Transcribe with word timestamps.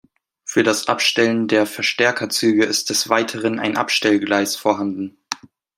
Für 0.45 0.63
das 0.63 0.87
Abstellen 0.87 1.47
der 1.47 1.67
Verstärkerzüge 1.67 2.65
ist 2.65 2.89
des 2.89 3.07
Weiteren 3.09 3.59
ein 3.59 3.77
Abstellgleis 3.77 4.55
vorhanden. 4.55 5.19